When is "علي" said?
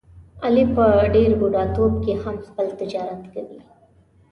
0.45-0.63